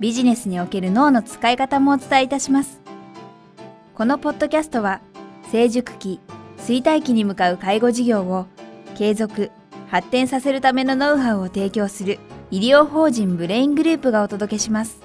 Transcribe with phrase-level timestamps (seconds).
[0.00, 2.80] ビジネスにおける脳の使い方もお伝えいたします。
[3.94, 5.02] このポッドキャストは
[5.52, 6.20] 成熟期、
[6.56, 8.46] 衰退期に向かう介護事業を
[8.96, 9.50] 継続、
[9.88, 12.18] 発展させるためのノウハウを提供する
[12.50, 15.02] 医療法人ブレイングループがお届けします。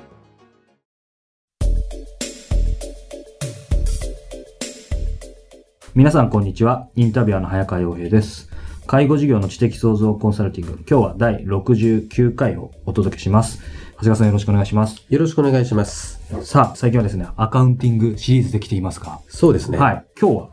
[5.94, 6.88] 皆さんこんにちは。
[6.96, 8.50] インタビュアーの早川洋平です。
[8.88, 10.74] 介護事業の知的創造コンサルティング。
[10.90, 13.60] 今日は第69回をお届けします。
[13.96, 15.06] 長谷川さんよろしくお願いします。
[15.10, 16.20] よろしくお願いします。
[16.44, 19.22] さあ、最近はですね、アカウンティングシリーズできていますか？
[19.30, 19.78] そうですね。
[19.78, 20.06] はい。
[20.20, 20.50] 今日は？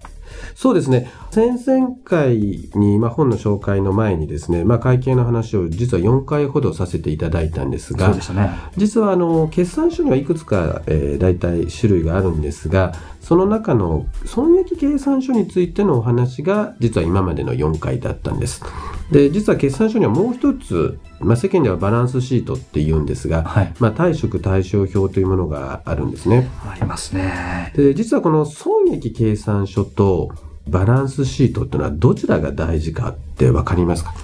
[0.54, 1.10] そうですね。
[1.32, 2.38] 先々回
[2.74, 8.50] に、まあ、本の紹介の前にですね、まあ、会計の話を実は4回ほどさせていただいたんですが、そうでしたね。
[8.76, 12.92] 実はあの、決算書にはいくつか、えー、大体種類があるんですが、
[13.22, 18.62] その中の損益計算書についてのお話が、実は今までの4回だったんです。
[19.10, 26.50] で、実は決算書にはもう一つ、まあ、世間ではバランスシートって言うんですが、はい、まあ、貸借対照表というものがあるんですね。
[26.66, 27.72] ありますね。
[27.76, 30.30] で、実はこの損益計算書と、
[30.68, 34.14] バランスシートっていうのはどちらが大事かってわかりますか？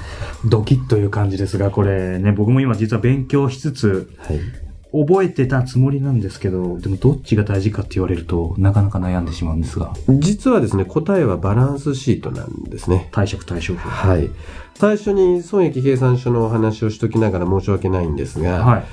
[0.44, 4.38] ドキッという感じですが、これね、僕も今実は勉強しつつ、はい、
[4.92, 9.92] 覚えてたつもりなんですけど、でもどっちが大事かって言われると、なかなか悩んでしまうんですが。
[10.08, 13.08] 実はですね、答えはバランスシートなんですね。
[13.10, 13.88] 貸借対照表。
[13.88, 14.30] はい。
[14.74, 18.84] 最初に損益計算書のお話をしときながら申し訳ないんですが、はい。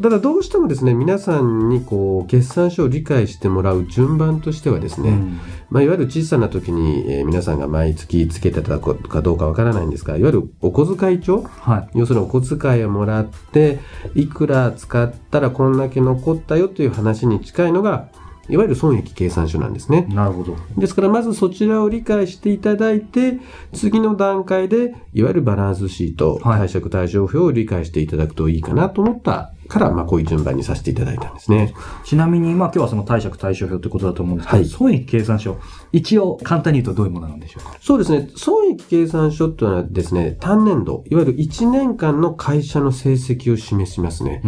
[0.00, 13.80] ただどうしてもですね、皆さんにこう、決算書を理解してもらう順番としてはですね、うん、まあ、いわゆる小さな時に、えー、皆さんが毎月つけてたかどうかわからないんですが、いわゆるお小遣い帳、はい、要するにお小遣いをもらって、
[14.14, 18.08] いくら使ったらこんだけ残ったよという話に近いのが、
[18.48, 20.06] いわゆる損益計算書なんですね。
[20.08, 20.56] なるほど。
[20.76, 23.38] ですから、まずそちらを理解していただいて、
[23.72, 31.74] 次の段階で、いわゆるバランスシート、はい、貸借対照表を理解していただくといいかなと思ったから、まあ、こういう順番にさせていただいたんですね。
[32.04, 35.58] ちなみに、まあ、今日はその貸借対照表ということだと思うんですけど、はい、損益計算書、
[35.92, 37.76] 一応簡単に言うとどういうものなんでしょうか？
[37.80, 38.28] そうですね。
[38.36, 44.42] 損益計算書というのはですね、単年度、いわゆる1年間の会社の成績を示しますね。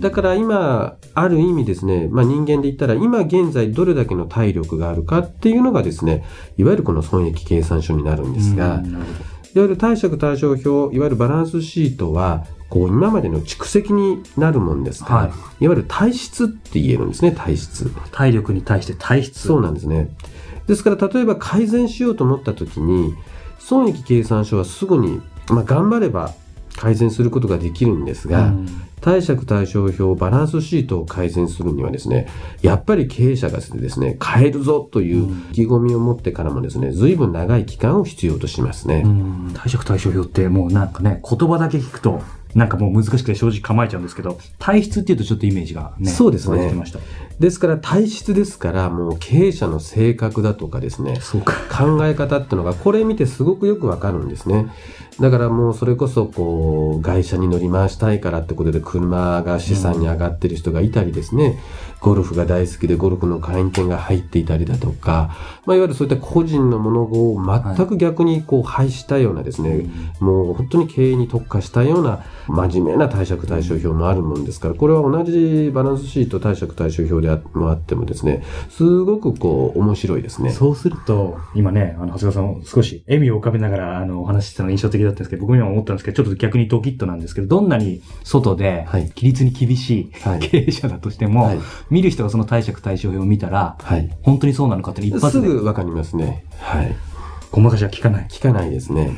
[0.00, 6.24] だから今、ある意味ですね、まあ、人間で言ったら、今現在どれだけの体力があるかっていうのがですね、
[6.56, 8.82] いわゆるこの損益計算書になるんですが、
[9.54, 15.32] いわゆる貸借対照表、いわゆるバランスシートは、こう今までの蓄積になるもんですから、はい、い
[15.68, 17.88] わゆる体質って言えるんですね、体質。
[18.10, 19.46] 体力に対して体質。
[19.46, 20.08] そうなんですね。
[20.66, 23.14] ですから、例えば改善しようと思った時に、
[23.60, 26.34] 損益計算書はすぐに、まあ、頑張れば
[26.76, 28.66] 改善することができるんですが、うん、
[29.00, 32.26] 貸借対照表、バランスシートを改善するにはですね、
[32.60, 39.06] やっぱり経営者がですね、変えるぞという意気込みを持ってからもですね、随分長い期間を必要としますね。
[39.54, 42.20] 貸借対照表ってもうなんかね、言葉だけ聞くと、
[42.54, 46.10] なんかもう難しくて正直構えちゃうんですけど、体質っていうとちょっとイメージがね。
[46.10, 46.70] そうですね。
[47.38, 51.54] ですから体質ですから、もう経営者の性格だとかですね、そうか。
[51.68, 54.68] 考え方っていうのが、これ見てすごくよくわかるんですね。
[55.20, 61.58] だからもうそれこそこう、外車に乗り回したいからってことで車が資産に上がってる人がいたりですね、
[62.00, 65.34] ゴルフが大好きでゴルフの会員権が入っていたりだとか、
[65.64, 67.40] まあ、いわゆるそういった個人のものを
[67.76, 69.88] 全く逆にこう廃したようなですね、はい、
[70.20, 80.50] もう本当に経営に特化したような真面目な貸借対照表もあるもんですから、これは同じバランスシート貸借対照表でもあってもですね、すごくこう面白いですね。
[80.50, 96.44] そうすると、今ね、あの、長谷川さん少し笑みを浮かべながらあのお話ししたのが印象的だったんですけど、僕には思ったんですけど、ちょっと逆にドキッとなんですけど、どんなに外で規律に厳しい経営者だとしても、はいはい見る人がその貸借対照表を見たら、はい、本当にそうなのかって一発ですぐわかりますね。
[96.58, 96.94] はい。
[97.50, 98.26] ごまかしは聞かない。
[98.28, 99.12] 聞かないですね。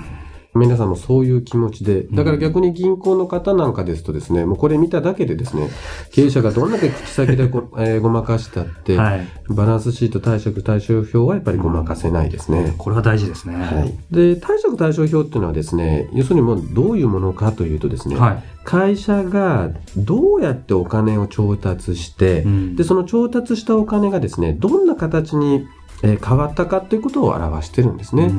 [0.56, 5.69] 皆さんもそういう気持ちで、だから逆に銀行の方なんかですとですね、もうこれ見ただけでですね、
[6.12, 12.75] 経営者がどんだけ口先でご, えー、ごまかしたって、はい、バランスシート貸借対照表はやっぱりごまかせないですね。
[12.79, 13.55] これは大事ですね。
[13.55, 13.94] はい。
[14.11, 25.67] で、貸借対照表っていうのはですね、要するにもうどういうものかというとですね、はい、会社がどうやってお金を調達して、うん、で、その調達したお金がですね、どんな形に
[26.02, 28.31] えー、変わったかということを表してるんですね。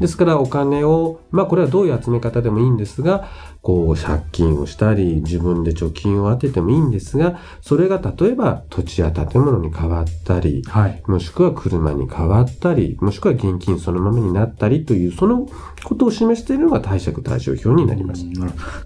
[0.00, 3.28] ですからお金を、まあこれはどういう集め方でもいいんですが、
[3.62, 15.48] こう借金をしたり、自分で貯金を当ててもいいんですが、それが例えば土地や建物に変わったり、はい、もしくは車に変わったり、もしくは現金そのままになったりという、その
[15.84, 18.24] ことを示しているのが貸借対照表になります。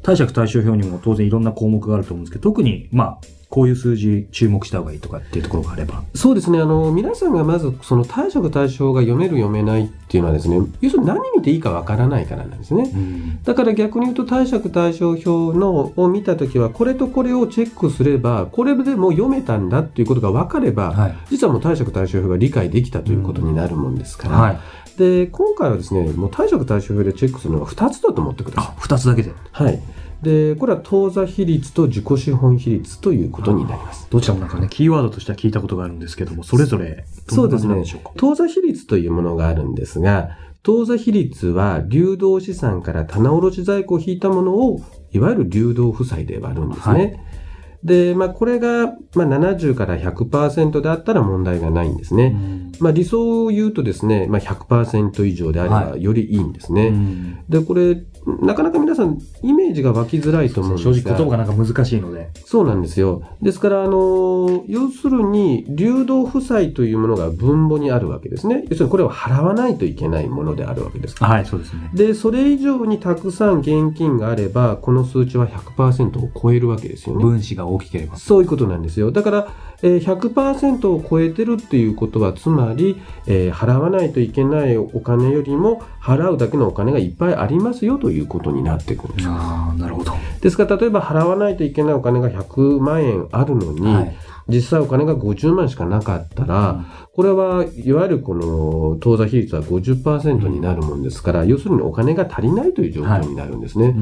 [0.02, 3.18] 貸借対照表にも当然いろんな項目があると思うんですけど、特に、まあ、
[3.56, 6.04] こういう数字注目した方がいいとかっていうところがあれば。
[6.14, 6.60] そうですね。
[6.60, 12.90] あの、皆さんがまずその貸借対象が読める読めないっていうのはですね、要するに何見ていいかわからないからなんですね。
[12.94, 24.58] うん、だから逆に言うと貸借対照表のを見たときは、これとこれをチェックすれば、これでも読めたんだっていうことが分かれば、はい、実はもう貸借対照表が理解できたということになるもんですから、うんはい
[24.96, 28.74] で、今回はですね、もう貸借対照表でチェックするのは2つだと思ってください。
[28.76, 29.82] あ、2つだけではい。
[30.22, 34.06] で、これは当座比率と自己資本比率ということになります。
[34.10, 37.82] どちらもなんかね、キーワードとしては聞いたことがあるんですけども、それぞれそうですね。
[38.16, 40.30] 当座比率というものがあるんですが、
[40.62, 44.80] 当座比率は流動資産から棚卸在庫を引いたものを、
[45.12, 46.94] いわゆる流動負債で割るんですね。
[46.94, 47.20] はい
[47.86, 52.36] で、まあ、これが、まあ、70から100%であったら問題がないんですね。
[52.80, 56.82] まあ、理想を言うとですね、まあ、100%以上であればよりいいんですね。
[56.82, 56.92] はい、
[57.48, 58.02] で、これ、
[58.42, 62.30] なかなか皆さんイメージが湧きづらいと思うんですが正直言葉がなんか難しいので。
[62.44, 63.22] そうなんですよ。
[63.40, 68.64] ですから、あの、要するに、流動負債というものが分母にあるわけですね。
[68.68, 71.22] 要するにこれを払わないといけないものであるわけです。
[71.22, 71.90] はい、そうですね。
[71.94, 77.22] で、それ以上にたくさん現金があれば、この数値は100%を超えるわけですよね。
[77.22, 78.16] 分子が大きければ。
[78.16, 79.10] そういうことなんですよ。
[79.10, 79.48] だから、
[79.82, 89.28] えー、100%を超えてるっていうことは、つまり、えー、払わないといけないお金よりも、払うだけのお金がいっぱいありますよということになってくるんです。
[89.28, 90.12] あなるほど。
[90.40, 94.16] ですから、例えば払わないといけないお金が100万円あるのに、はい
[94.48, 103.96] 実際お金が50万しかなかったら、これはいわゆるこの当座比率は50%になるもんですから、要するにお金が足りないという状況になるんですね。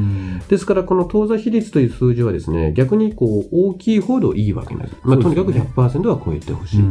[0.49, 4.97] ですからこの当座比率という数字はですね、逆にこう大きいほどいいわけなんです。
[5.03, 6.85] まあ、とにかく100%は超えてほしい。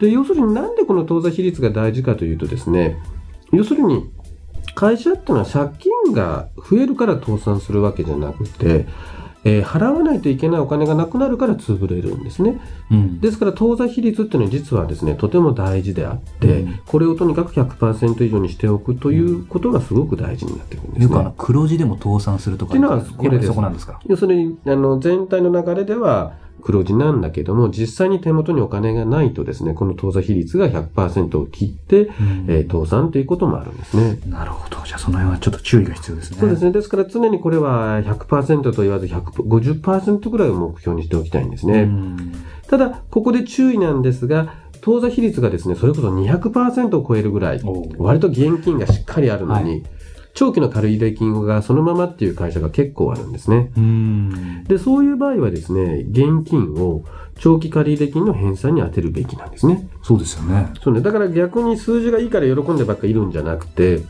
[0.00, 2.96] で、要するになんでこの当座比率が大事かというとですね、
[3.52, 4.10] 要するに
[4.74, 8.86] 会社っていうのは借金が増えるから倒産するわけじゃなくて、
[9.44, 12.60] えー、払わないといけないお金がなくなるから潰れるんですね。
[12.90, 21.32] うん、ですから当座比率っていうのは実はですね、とても大事であって、うん、これをとにかく100%以上にしておくということがすごく大事になってくるんですね。
[21.38, 23.46] 黒字でも倒産するとかっていうのはこれです。
[23.46, 24.00] そこなんですか？
[24.06, 26.32] 要するに、あの、全体の流れでは、
[26.62, 34.18] 黒字なんだけども、実際に手元にお金がないとですね、この当座比率が100%を切って、うん、えー、倒産ということもあるんですね。
[34.26, 34.84] なるほど。
[34.84, 36.38] じゃあその辺はちょっと注意が必要ですね。
[36.40, 36.72] そうですね。
[36.72, 41.82] ですから常にこれは100%と言わず150%ぐらいを目標にしておきたいんですね。
[41.82, 42.32] うん、
[42.68, 47.60] ただ、ここで注意なんですが、当座比率がですね、それこそ200%を超えるぐらい、
[47.98, 49.82] 割と現金がしっかりあるのに、はい
[50.36, 53.70] 長期の借入金がそのままっていう会社が結構あるんですね。
[54.68, 57.04] で、そういう場合はですね、現金を
[57.40, 59.88] 長期借入金の返済に充てるべきなんですね。
[60.02, 60.72] そうですよね。
[60.82, 61.00] そうね。
[61.00, 64.02] だから逆に数字がいいから喜んでばっかいるんじゃなくて、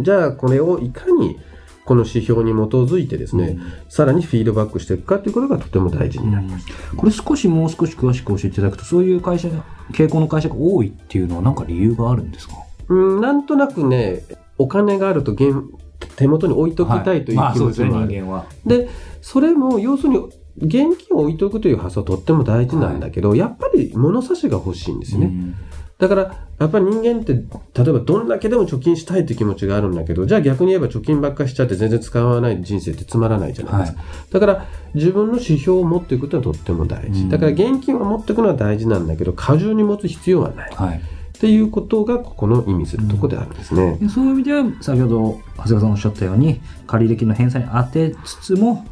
[0.00, 1.40] じゃあこれをいかに
[1.84, 9.48] この指標に基づいてですね、うん、さらにフィードバックしていくかということがとても大事になります、うん、これ少しもう少し詳しく教えていただくと、そういう会社、
[9.92, 12.54] 傾向の会社が多いっていうのは何か理由があるんですか？
[12.88, 14.22] うん、なんとなくね、
[14.58, 18.06] お金があると手元に置いときたいという気持ちもある。
[18.06, 18.88] はいまあ、で、ね、
[19.20, 20.18] それも要するに
[20.58, 25.54] 現金を置いとくという発想はとっても大事なんだけど、はい、やっぱり物差しが欲しいんですよね。
[25.98, 33.98] だから、やっぱり人間って、例えばどんだけでも貯金したいという気持ちがあるんだけど、じゃあ逆に言えば貯金ばっかしちゃって全然使わない人生ってつまらないじゃないですか。
[34.00, 37.30] はい、だから、自分の指標を持っていくことはとっても大事。
[37.30, 40.70] だから現金を持っていくのは大事なんだけど、過重に持つ必要はない。
[40.74, 41.00] はい
[41.36, 48.86] っていうことがここの意味するところであるんですね、うん、そういう意味では先ほど長谷川さんおっしゃったように借入金の返済に当てつつも、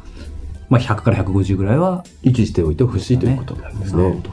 [0.69, 4.23] まあ、100から150ぐらいは維持しておいてほしいということになるんですね。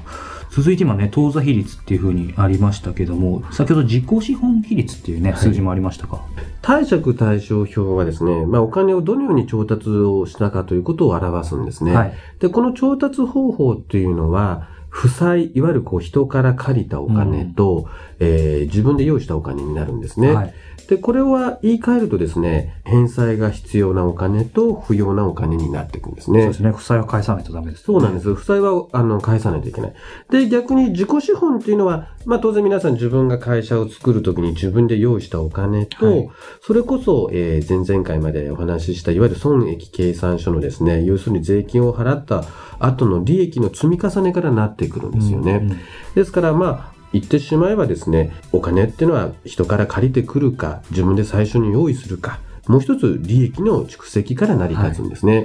[0.54, 6.20] 続いて今ね、当座比率っていうふうにありましたけども、先ほど自己資本比率っていうね、数字もありましたか？
[6.60, 11.96] 貸借対照表はですね、まあお金をどのように調達をしたかということを表すんですね。
[11.96, 17.88] はい、で、この調達方法っていうのは、負債、いわゆるこう人から借りたお金と、
[18.22, 20.32] えー、自分で用意したお金になるんですね。
[20.32, 20.54] はい
[20.88, 26.40] で、これは言い換えるとですね、返済が必要なお金と不要なお金になっていくんですね。
[26.40, 26.70] そうですね。
[26.70, 28.34] 負債は返さないとダメです、ね、そうなんです。
[28.34, 29.94] 負債は、あの、返さないといけない。
[30.30, 42.44] で、逆に自己資本っていうのは、まあ当然皆さん自分が会社を作るときに自分で用意したお金と、はい、それこそ、えー、前々回までお話しした、いわゆる損益計算書のですね、要するに税金を払った
[42.78, 45.52] 後の利益の積み重ねからなってくるんですよね。
[45.52, 45.78] うんうん、
[46.14, 55.36] ですから、まあ、言ってしまえばですね、お金っていうのは人から借りてくるか、自分で最初に用意するか、もう一つ利益の蓄積から成り立つんですね。
[55.36, 55.42] は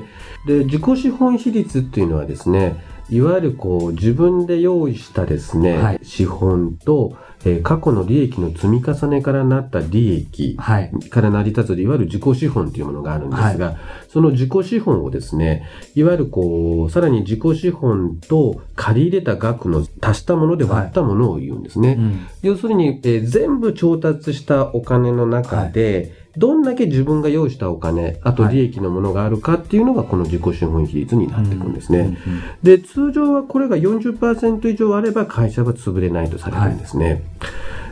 [0.53, 13.77] い、で、自己資本比率っていうのはですね、いわゆるこう自分で用意したですね、はい、資本と、えー、過去の利益の積み重ねからなった利益から成り立つ、い、わゆる自己資本というものがあるんですが、はい、
[14.09, 21.89] その自己資本をですね、いわゆるこう、さらに自己資本と借り入れた額の足したもので割ったものを言うんですね。
[21.89, 21.97] はい。
[21.97, 32.17] うん、要するに、えー、全部調達したお金の中で、どんだけ自分が用意したお金、あと利益のものがあるかっていうのがこの自己資本比率になっていくんですね。
[32.61, 37.05] で、通常はこれが40%以上あれば会社は潰れないとされるんですね。
[37.05, 37.21] はい、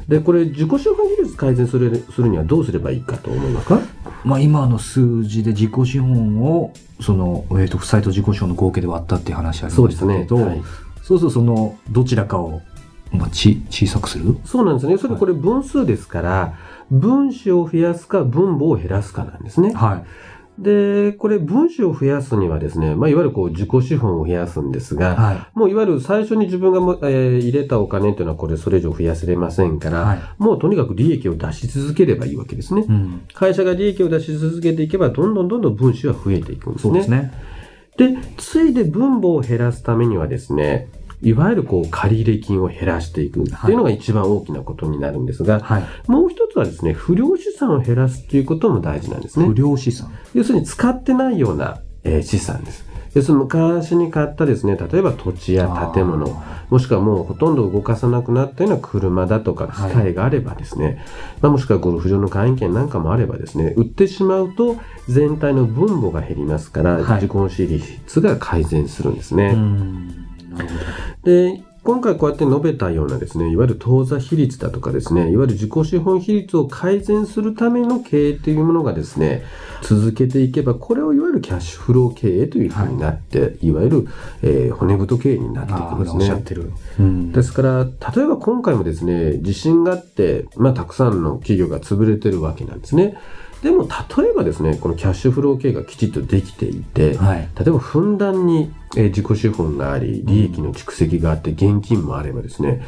[0.08, 3.80] で、これ自己資本比率改善するするにはどうすればいいかと思いますか？
[4.24, 6.72] まあ今の数字で自己資本を、
[7.02, 10.50] その、えっ、ー、と、負債と自己資本の合計で割ったっていう話ありましたけど、そうですね。
[10.50, 10.64] はい、
[11.04, 12.62] そうするとその、どちらかを
[13.18, 14.38] まあ、ち小さくする？
[14.46, 14.98] そうなんですね。
[14.98, 16.58] それこれ分数ですから、
[16.92, 19.74] 分子を増やすか分母を減らすかなんですね。
[19.74, 20.06] はい。
[20.58, 32.86] で、これ分子を増やすにはですね、まあ、いわゆるこう自己資本を増やすんですが、はい、もういわゆる最初に自分がも、えー、入れたお金というのはこれそれ以上増やせれませんから、はい、もうとにかく利益を出し続ければいいわけですね。
[32.88, 36.90] うん、会社が利益を出し続けていけば、どんどんどんどん分子は増えていくんですね。
[36.90, 37.34] そうですね。
[37.98, 40.88] で、ついで分母を減らすためにはですね、
[41.26, 49.48] いわゆるこう借入金を減らしていくっていうのが一番大きなことになるんですが、はい、もう一つはですね、不良資産を減らすっていうことも大事なんですね。
[49.48, 52.86] 不良資産要するに使ってないような、えー、資産です。
[53.16, 60.96] 要するに昔に買ったですね、例えば土地や建物、もしくはもうほとんど動かさなくなったような車だとか機械があればですね、はい、
[61.44, 64.76] まあ、もしくはゴルフ場の会員権なんかもあればですね、売ってしまうと
[65.08, 69.56] 全体の分母が減りますから、はい、自己資率が改善するんですね。
[71.24, 79.44] で、今回こうやって述べたようなですね、いわゆる当座比率だとかですね、いわゆる自己資本比率を改善するための経営というものがですね、
[79.84, 84.08] 続けていけば、これをいわゆるキャッシュフロー経営というふうになって、はい、いわゆる、
[84.42, 86.26] えー、骨太経営になっていくんですね。
[87.00, 93.16] うん、ですから、例えば今回もですね、地震があって、まあ、たくさんの企業が潰れてるわけなんですね。
[93.62, 102.82] でも例えばですねこのキャッシュフロー系がきちっとできていて、はい、例えばふんだんに自己資本があり利益の蓄積があって現金もあればですね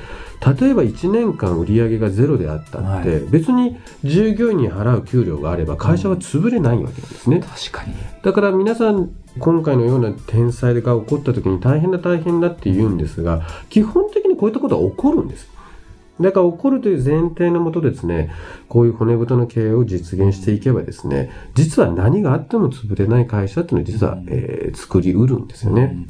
[0.59, 7.93] 例えば1年間売上がゼロであったって、はい、別に従業員に払う給料があれば会社は潰れないわけなんですね、うん、確かに。
[8.21, 9.09] だから皆さん
[9.39, 15.47] 今回のような天災が起こった時に大変だ大変だって言うんですが基本的にこういったことは起こるんです
[16.19, 18.31] だから起こるという前提のもとですね、
[18.67, 25.83] こういう骨太の経営を実現していけばですね、実は何があっても潰れない会社っていうのは実は、えー、作りうるんですよね。
[25.83, 26.07] うん。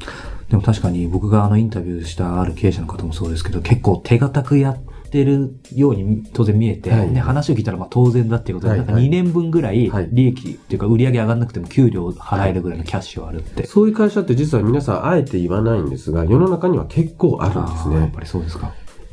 [0.48, 17.96] でも確かに僕があのインタビューしたある経営者の方もそうですけど、結構手堅くやってるように当然見えて、はい、で話を聞いたらまあ当然だっていうことで、はい、なんか2年分ぐらい利益っていうか売り上げ上がんなくても給料払えるぐらいのキャッシュはあるって、はい、そういう会社って実は皆さんあえて言わないんですが、世の中には結構あるんですね。
[17.96, 18.72] やっぱりそうですか。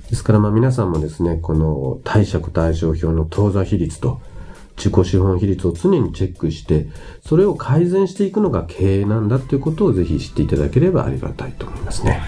[0.10, 4.22] ですからまあ皆さんもですね、この貸借対照表の当座比率と
[4.78, 6.88] 自己資本比率を常にチェックして、
[7.26, 12.22] それを改善していくのが経営なんだということをぜひ知っていただければありがたいと思いますね。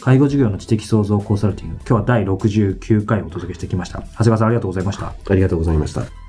[0.00, 4.00] 介護事業の知的創造コンサルティング、今日は第69回お届けしてきました。
[4.00, 5.14] 長谷川さんありがとうございました。
[5.28, 6.27] ありがとうございました。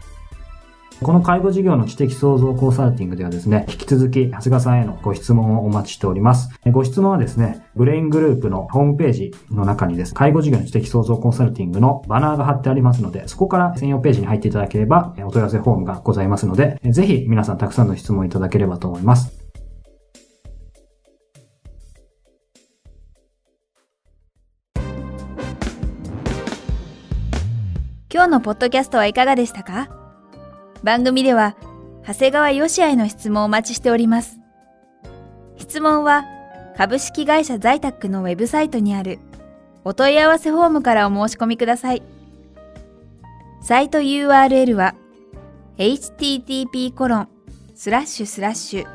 [1.02, 6.50] この介護事業の知的創造コンサルティングではですね、引き続き、長谷川さんへのご質問をお待ちしております。
[6.72, 19.40] ご質問はですね、ブレイングループのホームページの中にです、介護事業の知的創造コンサルティングのバナーが貼ってありますので、そこから専用ページに入っていただければ、お問い合わせフォームがございますので、ぜひ皆さんたくさんの質問いただければと思います。
[28.12, 29.99] 今日のポッドキャストはいかがでしたか？
[30.84, 31.56] 番組では、
[32.06, 34.40] 長谷川よしあへの質問をお待ちしております。
[35.58, 36.26] 質問は、
[36.78, 39.20] 株式会社在宅のウェブサイトにある
[39.84, 42.02] お問い合わせフォームからお申し込みください。
[43.62, 44.96] サイト URL は
[45.78, 47.28] http コロン
[47.76, 48.88] スラッシュスラッシュ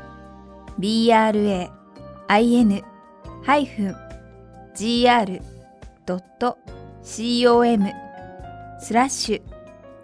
[0.79, 1.69] brain-gr.com
[8.79, 9.54] スラッシュ